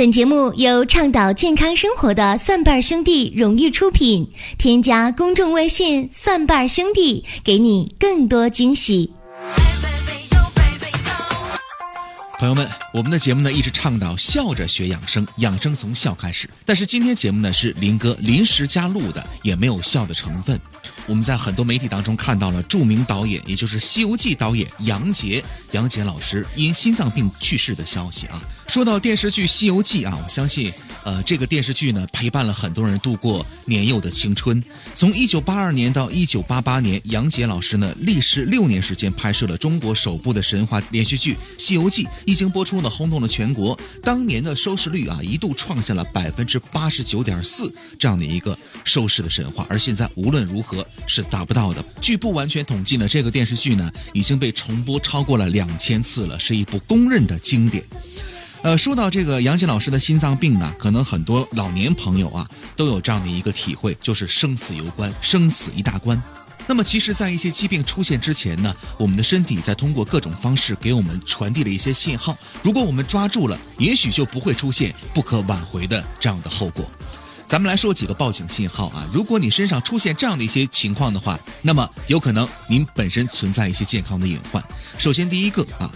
[0.00, 4.32] 本节目由倡导健康生活的蒜瓣兄弟荣誉出品。
[4.56, 9.12] 添加公众微信“蒜瓣兄弟”，给你更多惊喜。
[12.38, 16.48] 朋友们，我们的节目呢一直倡导笑着学养生，养生从笑开始。
[16.64, 20.58] 但是今天节目呢是林哥临时加录的，也没有笑的成分。
[21.10, 25.42] 我们在很多媒体当中看到了著名导演，也就是《西游记》导演杨洁，
[25.72, 28.40] 杨洁老师因心脏病去世的消息啊。
[28.68, 34.62] 说到电视剧《西游记》啊，我相信，呃，这个电视剧呢陪伴了很多人度过年幼的青春。
[34.94, 49.66] 从一九八二年到一九八八年，杨洁老师呢历时六年时间拍摄了中国首部的神话连续剧《西游记》，一经播出呢轰动了全国，当年的收视率啊一度创下了百分之八十九点四这样的一个收视的神话。
[49.68, 51.84] 而现在无论如何是达不到的。
[52.00, 57.84] 据不完全统计呢，这个电视剧呢已经被重播超过了两千次了，是一部公认的经典。
[58.62, 66.22] 呃，说到这个杨洁老师的心脏病呢，可能很多老年朋友啊都有这样的一个体会，就是生死攸关，生死一大关。
[66.66, 72.36] 那么，其实，在一些疾病出现之前呢，我们的身体在通过各种方式给我们传递了一些信号。
[72.62, 76.88] 如果我们抓住了，也许就不会出现不可挽回的这样的后果。
[77.50, 84.62] 咱们来说几个报警信号啊，如果你身上出现这样的一些情况的话，那么有可能您本身存在一些健康的隐患。
[84.98, 85.90] 首先，第一个啊。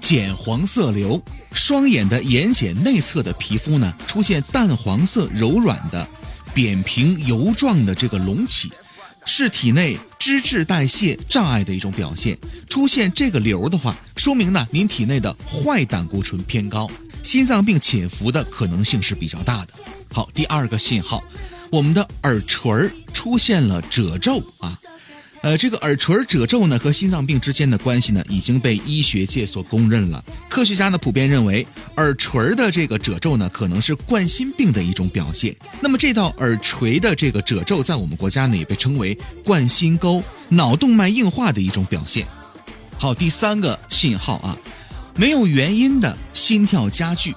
[0.00, 1.20] 睑黄色瘤，
[1.52, 6.08] 双眼的眼睑内侧的皮肤呢出现淡黄色、柔软的、
[6.54, 8.72] 扁平油状的这个隆起，
[9.26, 12.38] 是体内脂质代谢障碍的一种表现。
[12.68, 16.88] 出现这个瘤的话，说明呢您体内的坏胆固醇偏高，
[17.22, 19.74] 心脏病潜伏的可能性是比较大的。
[20.12, 21.22] 好，第二个信号，
[21.70, 24.78] 我们的耳垂出现了褶皱啊。
[25.42, 30.22] 呃，这个耳垂褶皱呢，和心脏病之间的关系呢，已经被医学界所公认了。
[30.50, 35.56] 科学家呢，普遍认为耳垂的这个褶皱呢，可能是冠心病的一种表现。
[35.80, 42.26] 那么，这道耳垂的这个褶皱，在我们国家呢，也被称为冠心沟脑动脉硬化的一种表现。
[42.98, 44.58] 好，第三个信号啊，
[45.20, 47.36] 没有原因的心跳加剧。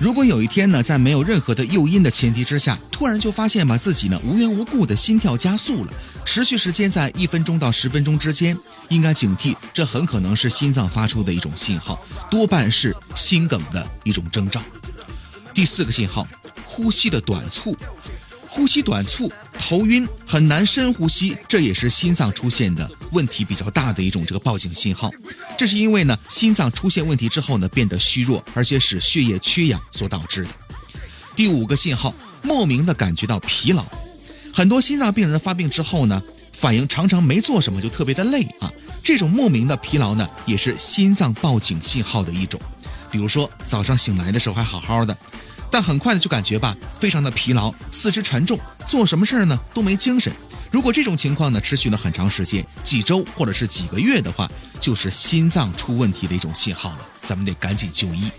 [0.00, 5.92] 如果有一天呢，在没有任何的诱因的前提之下，突然就发现把自己呢无缘无故的心跳加速了，
[6.24, 8.56] 持续时间在一分钟到十分钟之间，
[8.88, 14.62] 应该警惕，这很可能是心脏发出的一种信号，多半是心梗的一种征兆。
[15.52, 16.26] 第四个信号，
[16.64, 17.76] 呼吸的短促。
[18.50, 25.10] 呼吸短促、头晕、很难深呼吸，这也是心脏出现的问题比较大的一种这个报警信号。
[25.58, 30.50] 这是因为呢，心脏出现问题之后呢，变得虚弱，而且使血液缺氧所导致的。
[31.36, 33.84] 第五个信号，莫名的感觉到疲劳。
[34.54, 38.72] 很多心脏病人发病之后呢，反应常常没做什么就特别的累啊。
[39.02, 42.60] 这种莫名的疲劳呢，也是心脏报警信号的一种。
[43.10, 45.16] 比如说早上醒来的时候还好好的。
[45.70, 50.32] 但很快的就感觉吧，非常的疲劳，四肢沉重，做什么事儿呢都没精神。
[50.70, 58.30] 如果这种情况呢持续了很长时间，几周或者是几个月的话，就是心脏出问题的一种信号了，咱们得赶紧就医。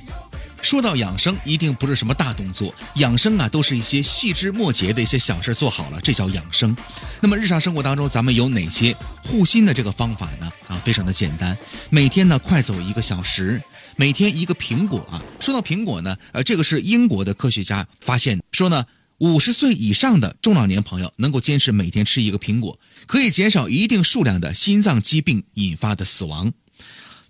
[0.61, 6.75] 说到养生，一定不是什么大动作，养生啊都是一些细枝末节的一些小事做好了，这叫养生。
[7.21, 10.51] 那么日常生活当中，咱们有哪些护心的这个方法呢？
[10.67, 11.57] 啊，非常的简单，
[11.89, 13.61] 每天呢快走一个小时。
[13.99, 15.21] 每天一个苹果啊！
[15.41, 18.85] 说到苹果呢，呃，这个是英国的科学家发现说呢，
[19.17, 26.53] 五十岁以上的中老年朋友能够坚持每天吃一个苹果，可以减少一定数量的心脏疾病引发的死亡。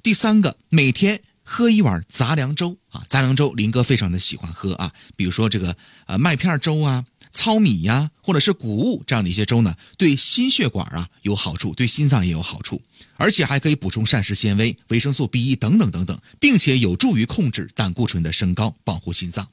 [0.03, 5.75] 第三个，每天喝一碗杂粮粥啊，杂粮粥林哥非常的喜欢喝啊，比如说这个
[6.05, 7.03] 呃麦片粥啊。
[7.31, 12.81] 糙米呀，或者是谷物这样的一些粥呢，对心血管啊有好处，对心脏也有好处，
[13.15, 19.47] 而且还可以补充膳食纤维、维生素 B 一等等等等，并且有助于控制胆固醇的升高，保护心脏。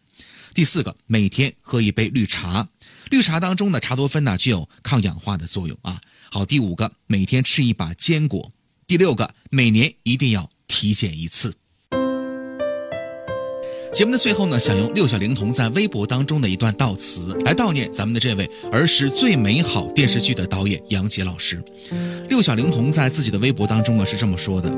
[0.55, 2.69] 第四个，每天喝一杯绿茶，
[3.11, 6.01] 绿茶当中的茶多酚呢具有抗氧化的作用啊。
[6.31, 8.53] 好，第五个，每天吃一把坚果。
[8.87, 11.55] 第六个，每年一定要体检一次。
[13.97, 21.59] 节目的最后呢，想用六小龄童在微博当中的一段悼词来悼念咱们的这位儿时最美好电视剧的导演杨洁老师。
[22.29, 24.71] 六小龄童在自己的微博当中呢是这么说的：“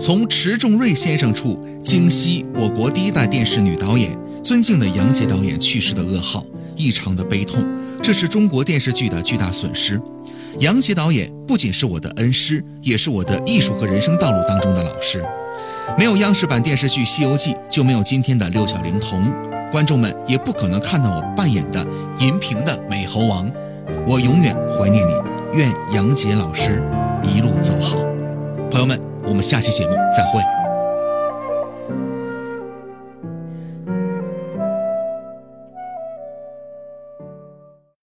[0.00, 6.42] 从迟重瑞先生处惊悉我国第一代电视女导演、尊敬的杨洁导演去世的噩耗，
[6.78, 7.62] 异常的悲痛。
[8.02, 10.00] 这是中国电视剧的巨大损失。
[10.60, 15.22] 杨洁导演不仅是我的恩师，也是我的艺术和人生道路当中的老师。”
[15.96, 19.32] 没有央视版电视剧《西游记》，就没有今天的六小龄童，
[19.70, 21.86] 观众们也不可能看到我扮演的
[22.18, 23.50] 银屏的美猴王。
[24.06, 25.12] 我永远怀念你，
[25.54, 26.82] 愿杨洁老师
[27.22, 27.98] 一路走好。
[28.70, 30.65] 朋友们，我们下期节目再会。